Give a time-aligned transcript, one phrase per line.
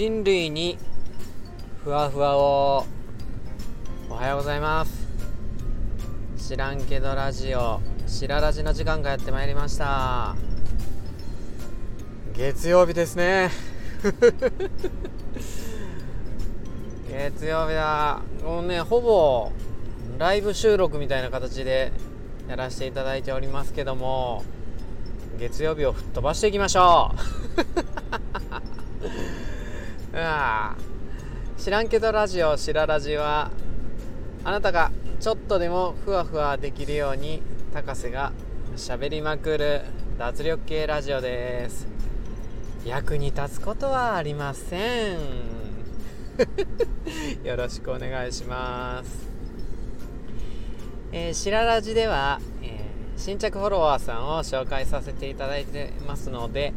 [0.00, 0.78] 人類に
[1.84, 2.86] ふわふわを
[4.08, 5.06] おはようございます。
[6.38, 10.36] 知らんけどラジオしらラジの時間がやってまいりました。
[12.34, 13.50] 月曜日ですね。
[17.12, 19.52] 月曜日だもうねほぼ
[20.16, 21.92] ライブ収録みたいな形で
[22.48, 24.44] やらせていただいておりますけども
[25.38, 27.14] 月曜日を吹っ飛ばしていきましょ
[28.16, 28.19] う
[30.14, 30.76] あ
[31.56, 33.50] 知らんけどラジオしらラジは
[34.44, 37.42] あなたがちょっとでもふわふわできるように
[37.72, 38.32] 高瀬が
[38.76, 39.82] しゃべりまくる
[40.18, 41.86] 脱力系ラジオです。
[42.84, 45.18] 役に立つことはありません。
[47.44, 49.28] よろしくお願いします。
[51.12, 56.72] えー、しららじでは、えー、新着フォロワーさんを紹介させていただいてますので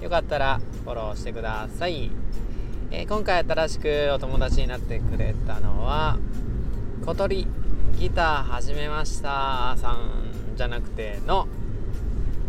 [0.00, 2.10] よかったらフォローしてください、
[2.96, 6.16] えー、今回新しくお友達になってくれたのは
[7.04, 7.48] 小鳥
[7.98, 11.48] ギター始めましたさんじゃなくての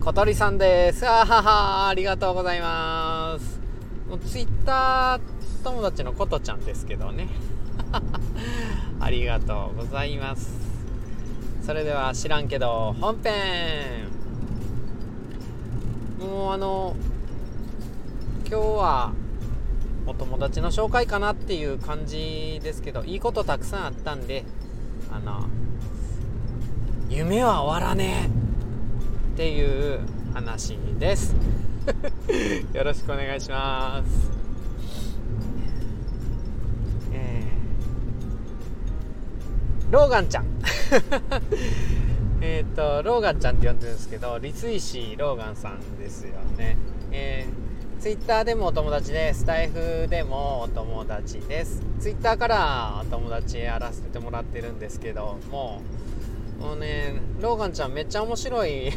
[0.00, 1.06] 小鳥さんです。
[1.06, 3.60] あははありがとうございます。
[4.08, 7.28] もうツイッター友達のことちゃんですけどね。
[8.98, 10.58] ありがとうございます。
[11.64, 14.08] それでは知らんけど本編。
[16.18, 16.96] もうあの
[18.50, 19.12] 今日は
[20.06, 24.44] お友達の紹介かなっていう感じですけどいいことたくさんあったんで
[25.12, 25.46] あの
[27.08, 30.00] 夢は終わらねえっていう
[30.34, 31.34] 話です。
[32.72, 34.42] よろしくお願いします。
[39.92, 40.46] ローガンちゃん。
[42.40, 46.78] えっとローガンちゃんって呼んでるんですけど立石ローガンさんですよね。
[47.10, 47.61] えー、
[48.02, 51.80] ツイッターでもお友達でスタイフでもお友達です。
[52.00, 55.82] ツイッターからお友達やらせてもらってるんですけども
[56.58, 58.90] もうねローガンちゃんめっちゃ面白い。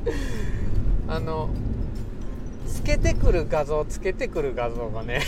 [1.08, 1.50] あの
[2.66, 5.20] つけてくる画像つけてくる画像がね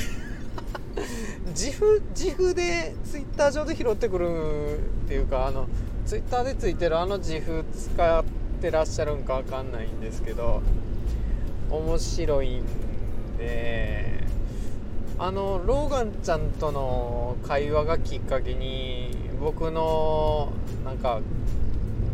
[1.54, 5.68] 自負自負でツイッター上で拾ってくるっていうかあの
[6.06, 8.24] ツイッターでついてるあの自負使っ
[8.62, 10.62] てらっしゃるんかわかんないんですけど
[11.70, 12.64] 面白いん
[13.36, 14.24] で
[15.18, 20.52] あのローガンちゃんとの会話がきっかけに僕の
[20.84, 21.20] なんか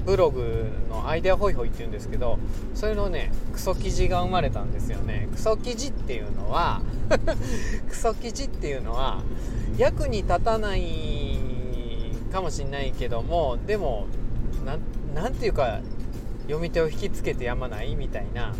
[0.04, 2.38] ブログのアイデアホイホイっていうんですけど
[2.74, 5.28] それのねクソ記事が生まれたんですよね。
[5.32, 6.82] クソ記事っていうのは
[7.88, 9.22] クソ記事っていうのは
[9.78, 11.38] 役に立たない
[12.30, 14.06] かもしんないけどもでも
[15.14, 15.80] 何て言うか
[16.42, 18.52] 読み手を引きつけてやまないみたいな、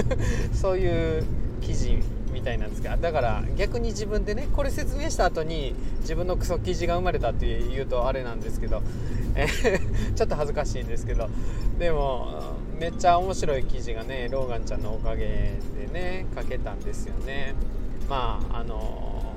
[0.52, 1.24] そういう
[1.60, 1.98] 記事
[2.32, 8.82] みたいなんですがだから逆に自分でねこれ説明した後に自分のクソ記事が生まれたっていうとあれなんですけど、
[10.16, 11.28] ちょっと恥ずかしいんですけど
[11.78, 17.54] でもめっちゃ面白い記事がねローガンちゃんのおかげでね書けたんですよね。
[18.08, 19.34] まああの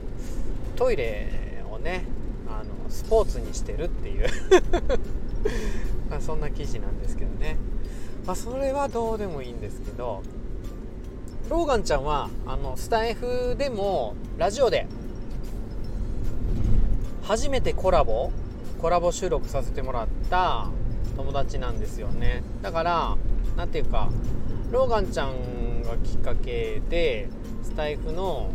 [0.75, 2.05] トイレをね
[2.47, 4.27] あのスポーツにしてるっていう。
[6.09, 7.57] まあそんな記事なんですけどね。
[8.25, 10.23] まあそれはどうでもいいんですけど
[11.49, 14.87] ローガンちゃんはあのスタイフでもラジオで
[17.23, 18.31] 初めてコラボ
[18.79, 20.67] コラボ収録させてもらった
[21.15, 22.43] 友達なんですよね。
[22.61, 23.17] だから
[23.55, 24.09] 何ていうか
[24.71, 27.29] ローガンちゃんがきっかけで
[27.63, 28.51] スタイフの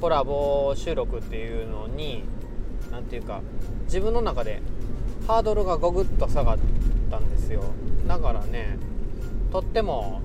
[0.00, 2.24] コラボ収録っていうのに
[2.90, 3.40] 何ていうか
[3.84, 4.60] 自分の中で
[5.28, 6.58] ハードルがゴグッと下がっ
[7.12, 7.62] たんですよ。
[8.08, 8.76] だからね
[9.52, 10.20] とっても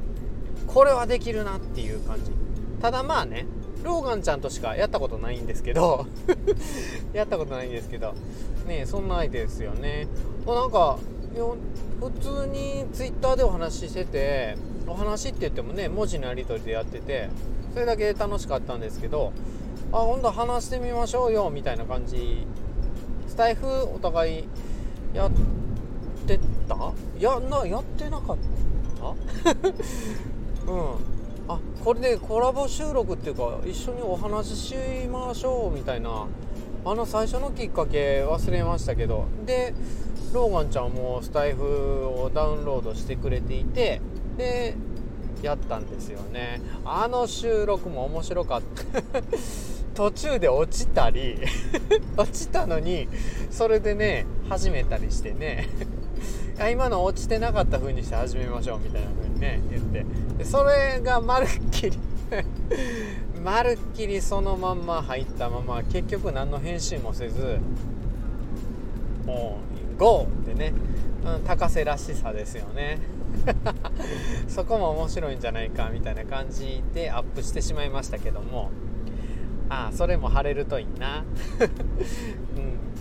[0.68, 2.32] これはできるなっていう感じ。
[2.82, 3.46] ただまあね
[3.84, 6.06] ローガンちゃんとしかやったことないんですけど
[7.14, 8.14] やったことないんですけど
[8.68, 10.08] ねそんな相手ですよね。
[10.46, 10.98] なんか
[12.00, 17.30] 普通にツイッターでお話ししててお話って言ってもね文字のやり取りでやってて
[17.74, 19.32] それだけ楽しかったんですけど
[19.92, 22.46] あ今度話してみましょうよみたいな感じ。
[23.28, 24.44] スタイフお互い
[25.14, 25.32] やっ
[26.28, 26.94] てた？
[27.20, 28.38] やなやってなかっ
[29.00, 29.14] た？
[30.68, 31.18] うん。
[31.50, 34.76] あこれでコラボ収録っていうか一緒にお話しし
[35.08, 36.28] ましょうみたいな。
[36.86, 39.26] あの最初のきっかけ忘れましたけど。
[39.46, 39.74] で
[40.34, 44.02] ローガンちゃんもスタイフをダウンロードしてくれていて
[44.38, 44.76] で
[45.42, 46.62] やったんですよね。
[46.84, 49.22] あの収録も面白かった。
[49.96, 51.40] 途中で落ちたり
[52.16, 53.08] 落ちたのに
[53.50, 55.70] それでね始めたりしてね。
[56.60, 60.06] あ今の落ちてなかった風にして始めましょうみたいな風にね言って。
[60.38, 61.98] でそれがまるっきり
[63.44, 67.60] まるっきりそのまんま入ったまま結局何の編集もせず
[69.26, 69.60] も
[69.96, 70.28] う GO!
[70.44, 70.74] ってね、
[71.26, 73.00] うん、高瀬らしさですよね。
[74.48, 78.72] そこも面白いんじゃないかみたいな感じでアップしてしまいましたけども。
[79.70, 81.24] ああそれも貼れるといいな。
[82.56, 82.97] うん。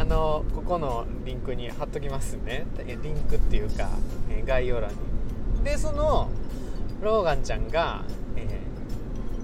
[0.00, 2.64] あのここのリンクに貼っときますね。
[2.78, 3.90] リンクっていうか
[4.46, 4.96] 概要欄に。
[5.62, 6.30] でその
[7.02, 8.02] ローガンちゃんが、
[8.34, 8.46] え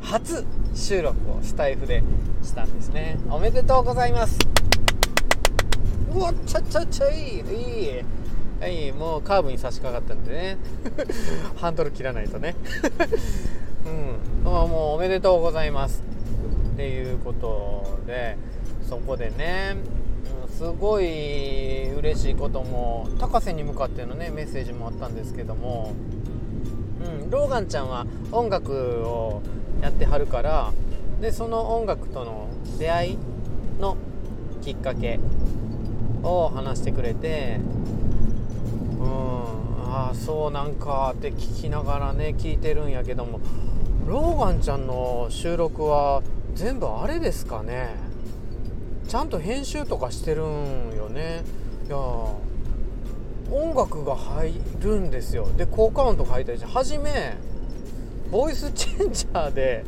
[0.01, 2.03] ー、初収録をスタイフで
[2.43, 3.19] したんですね。
[3.29, 4.39] おめでとうございます。
[6.15, 7.41] うわちゃちゃちゃいい。
[7.41, 8.03] い
[8.59, 10.57] はい、もうカーブに差し掛かったんでね。
[11.61, 12.57] ハンドル切らないとね。
[13.85, 14.43] うん。
[14.43, 16.03] もうおめでとうございます。
[16.73, 18.39] っていうことで
[18.89, 19.77] そこでね
[20.57, 25.93] すごい嬉しいことも高瀬に向かってのねメッセージもあったんですけども、
[27.05, 28.73] うん、ローガンちゃんは音楽
[29.07, 29.43] を
[29.83, 30.73] やってはるから
[31.21, 32.49] でその音楽との
[32.79, 33.19] 出会い
[33.79, 33.99] の
[34.63, 35.21] きっかけ
[36.23, 37.61] を話してくれて
[38.99, 39.09] うん
[39.93, 43.41] ああそうなんかって聞きながらね聞いてるんやけども
[44.07, 46.23] ローガンちゃんの収録は
[46.55, 48.06] 全部あれですかね？
[49.09, 51.43] ちゃんと編集とかしてるんよね。
[51.87, 55.47] いや音楽が入るんですよ。
[55.57, 57.37] で効果音とか入ったりして初め
[58.31, 59.85] ボイス チェンジャーで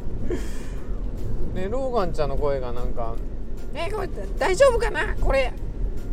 [1.54, 3.16] ねローガンちゃんの声がなんか
[3.74, 5.16] 「えこれ大丈夫かな？
[5.20, 5.52] これ。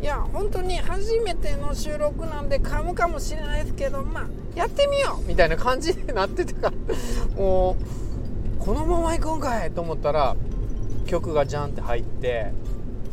[0.02, 5.28] いや本当に初めての収録なんで噛むかもしれないですけどまあやってみよう。
[5.28, 6.72] みたいな感じになってたから。
[7.40, 7.76] も
[8.60, 10.36] うこのまま行くんかいと思ったら
[11.06, 12.52] 曲がジャンって入って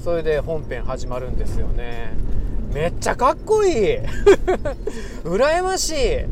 [0.03, 2.11] それで本編始まるんですよね。
[2.73, 3.97] めっちゃかっこいい。
[5.23, 6.25] 羨ましい。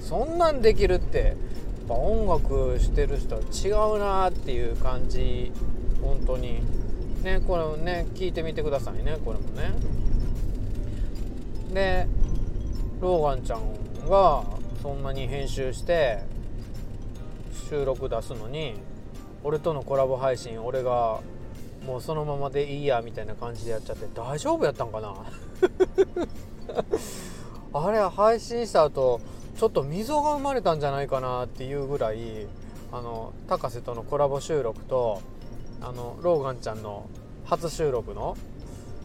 [0.00, 1.18] そんなんできるって。
[1.18, 1.36] やっ
[1.88, 5.50] ぱ音楽してる人は違うなっていう感じ。
[6.00, 6.60] 本当に。
[7.24, 9.16] ねこれね聞いてみてくださいね。
[9.24, 9.72] これもね。
[11.74, 12.06] で
[13.00, 14.44] ローガンちゃんが
[14.80, 16.20] そんなに編集して
[17.68, 18.74] 収録出すのに
[19.42, 21.18] 俺とのコラボ配信俺が
[21.84, 25.14] もうそのままでいいやみたいな感じでやっちゃって大丈夫やったんかな？
[27.72, 29.20] あれ配信した後
[29.56, 32.46] ちょっと溝が生まれたんじゃないかなっていうぐらい
[32.92, 35.20] あの高瀬とのコラボ収録と
[35.80, 37.08] あのローガンちゃんの
[37.44, 38.36] 初収録の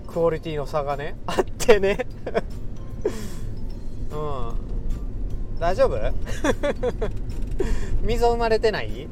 [0.07, 2.05] クオリティの差がね あってね。
[4.11, 5.59] うん。
[5.59, 5.95] 大丈夫？
[8.01, 9.07] 溝生まれてない、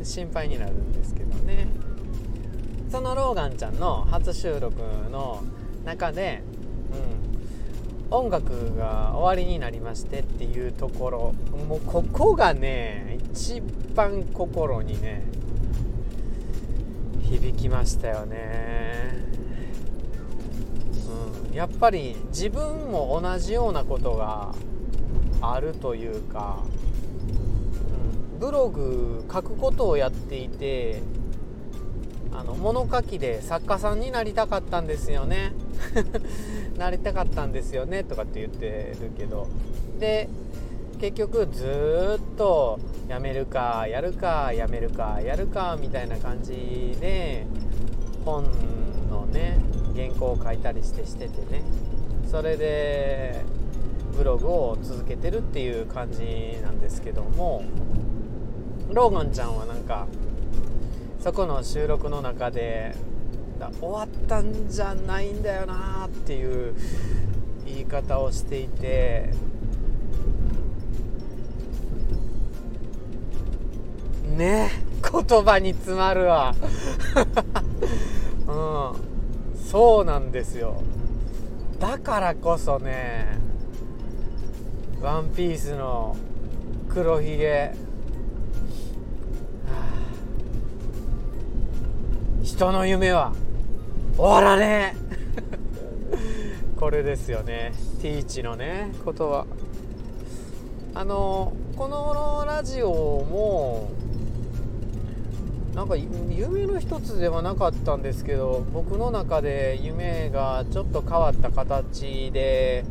[0.00, 1.68] うん、心配になるんですけどね。
[2.90, 5.42] そのローガンちゃんの初収録の
[5.84, 6.42] 中で、
[8.10, 11.34] うん、音楽が終わりになりましてっていうところ。
[11.68, 13.62] もうここがね一
[13.94, 15.24] 番心にね
[17.22, 19.10] 響きましたよね、
[21.48, 24.54] うん、やっぱり自分も同じようなことが
[25.52, 26.62] あるというか、
[28.32, 31.02] うん、ブログ書くことをやっていて
[32.32, 35.52] あの物書きで作家さんになりたかったんですよね。
[36.76, 39.46] なりたかったんですよねとかって言ってるけど。
[40.00, 40.28] で
[41.00, 47.46] 結局ずっとやめるかやるかやめるかやるかみたいな感じで
[48.24, 48.44] 本
[49.10, 49.58] のね
[49.94, 51.62] 原稿を書いたりしてしててね。
[52.28, 53.44] それで
[54.16, 57.64] ブログを続けてるっていう感じなんですけども
[58.90, 60.06] ローガンちゃんはなんか
[61.20, 62.94] そこの収録の中で
[63.80, 66.74] 終わったんじゃないんだよなっていう
[67.66, 69.30] 言い方をしていて
[74.36, 74.70] ね
[75.02, 76.54] 言葉に詰まるわ。
[78.48, 79.64] うん。
[79.70, 80.82] そうなんですよ。
[81.78, 83.38] だからこそね
[85.04, 86.16] ワンピースの
[86.88, 87.74] 黒ひげ。
[92.42, 93.34] 人の夢は
[94.16, 96.80] 終わらねえ。
[96.80, 97.74] これですよね。
[98.00, 99.46] ティーチのねことは。
[100.94, 103.90] あのこのラジオも
[105.74, 112.86] なんか夢の一つではなかったんですけど僕の中で夢がちょっと変わった形で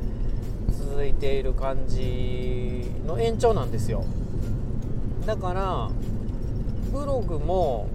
[0.93, 4.05] 続いている感じの延長なんですよ。
[5.25, 5.89] だから
[6.91, 7.87] ブログも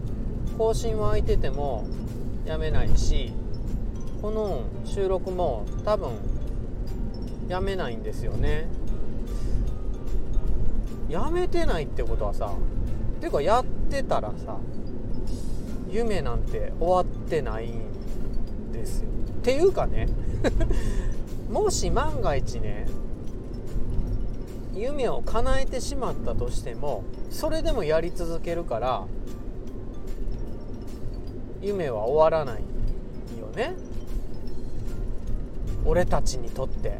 [0.58, 1.86] 更新は空いてても
[2.44, 3.32] やめないし
[4.20, 6.10] この収録も多分
[7.46, 8.66] やめないんですよね。
[11.08, 12.52] やめてないってことはさ
[13.20, 14.56] ていうかやってたらさ
[15.88, 19.08] 夢なんて終わってないんですよ。
[19.08, 20.08] っていうかね
[21.50, 22.86] もし万が一ね
[24.74, 29.06] 夢を叶えてしまったとしてもそれでもやり続けるから
[31.60, 32.62] 夢は終わらない
[33.38, 33.74] よね。
[35.84, 36.98] 俺たちにとって。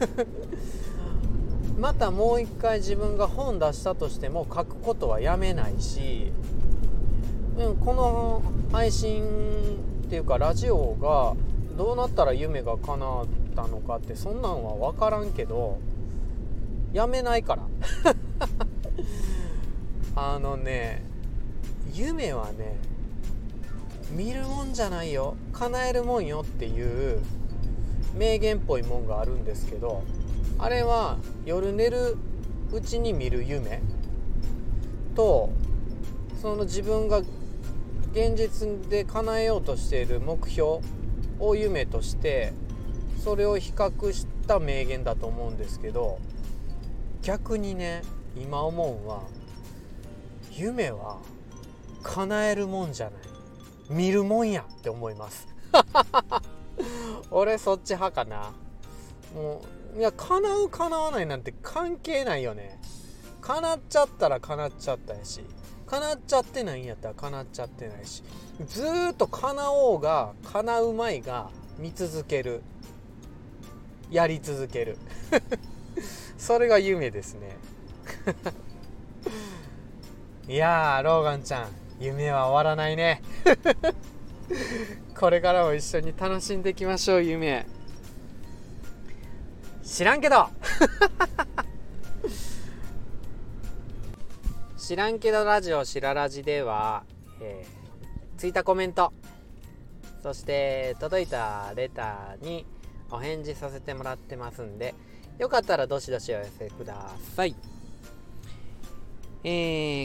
[1.78, 6.32] またもう一回自分が本出したとしても書くことはやめないし、
[7.58, 9.24] うん、この配信
[10.04, 11.34] っていうかラジオが
[11.76, 13.26] どうなったら夢が叶っ
[13.56, 15.78] たのかってそんなんは分からんけど
[16.92, 17.66] やめないから。
[20.16, 21.04] あのね
[21.92, 22.76] 夢はね
[24.12, 25.34] 見るもんじゃないよ。
[25.52, 27.20] 叶えるもんよっていう
[28.14, 30.02] 名言っぽいもんがあるんですけど
[30.58, 32.16] あれは夜寝る
[32.72, 33.82] うちに見る夢
[35.16, 35.50] と
[36.40, 37.18] その自分が
[38.12, 40.78] 現実で叶えようとしている目標
[41.38, 42.52] を夢として
[43.22, 46.18] それを比較した名言だと思うんですけど
[47.22, 48.02] 逆にね
[48.36, 49.22] 今思うんは
[50.52, 51.18] 夢は
[52.02, 53.14] 叶えるもんじゃない。
[53.90, 55.48] 見るもんやって思います。
[57.30, 58.52] 俺そっち派かな。
[59.34, 59.62] も
[59.96, 62.78] ういや叶う叶わないなんて関係ないよね。
[63.40, 65.44] 叶っちゃったら叶っちゃったやし。
[65.86, 68.22] 叶っちゃってないんやったら叶っちゃってないし
[68.66, 72.62] ずっと叶おうが叶うまいが見続ける。
[74.10, 74.96] やり続ける。
[76.38, 77.56] それが夢ですね。
[80.46, 83.22] いやーローガンちゃん夢は終わらないね。
[85.18, 87.66] これからも一緒に楽しんでいきましょう夢。
[89.82, 90.48] 知らんけど。
[94.84, 97.04] 知らんけどラジオしらラジでは、
[97.40, 99.14] えー、ついたコメント
[100.22, 102.66] そして届いたレターに
[103.10, 104.94] お返事させてもらってますんで
[105.38, 107.56] よかったらどしどしお寄せください
[109.42, 109.48] え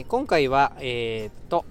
[0.00, 1.66] ー、今回はえー、っと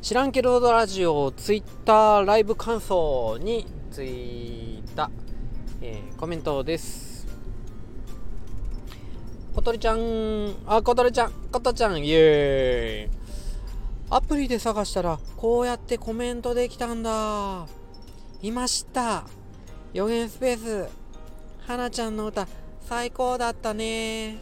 [0.00, 5.10] 知らんけどラジオツイッターライブ感想についた、
[5.82, 7.07] えー、コメントです。
[9.58, 13.18] 小鳥ちゃん、あ、小鳥ちゃん、ことちゃん、イエーイ。
[14.08, 17.66] アプリで探したら、こうやってコメントできたんだ。
[18.40, 19.24] いました。
[19.92, 20.88] 予言スペース。
[21.66, 22.46] 花ちゃんの歌、
[22.82, 24.38] 最高だったね。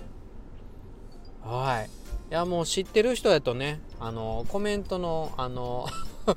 [1.42, 1.86] はい。
[1.86, 5.86] いやもう知ってる人やとねあのコメントのあの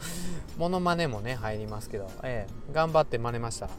[0.56, 3.70] モノマネもね入りますけど、ええ、頑張って真似ました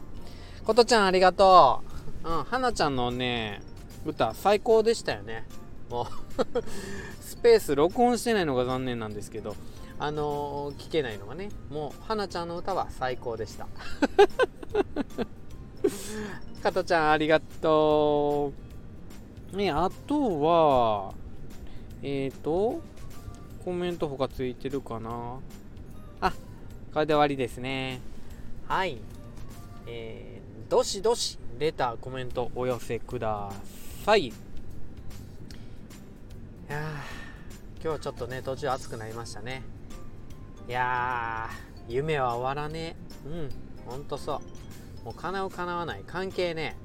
[0.65, 1.81] ことちゃんありがと
[2.25, 3.61] ううん花ちゃんのね
[4.05, 5.45] 歌最高でしたよね。
[5.89, 6.05] もう
[7.21, 9.55] スペース録音してないのが残念なんですけど
[9.99, 13.67] あの、聞けないのがねもう花ちゃんの歌は最高でした。
[16.63, 18.53] 加トちゃんありがと
[19.53, 19.57] う。
[19.57, 21.13] ねあとは
[22.03, 22.81] えーと、
[23.63, 25.37] コメント他ついてるかな。
[26.19, 26.31] あ、
[26.93, 28.01] これで終わりですね。
[28.67, 28.97] はい。
[29.85, 33.80] えー、どしどし、レター、コメントお寄せください。
[34.01, 34.27] さい。
[34.27, 34.33] い
[36.69, 36.81] や
[37.83, 39.63] 今日ちょっとね、途中暑くなりましたね。
[40.67, 43.27] いやー、夢は終わらねえ。
[43.27, 43.49] うん、
[43.85, 44.41] ほんとそ
[45.03, 45.05] う。
[45.05, 46.75] もう叶う叶わない関係ね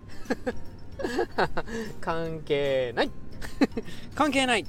[0.49, 0.77] え。
[2.01, 3.11] 関係ない
[4.15, 4.67] 関係ない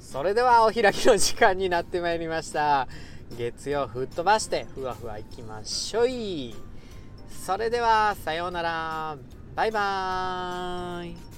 [0.00, 2.88] それではお開きの時間になってまいりました
[3.36, 6.54] 月曜吹っ飛ばしてふわふわいきましょい
[7.28, 9.16] それではさようなら
[9.54, 11.31] バイバーイ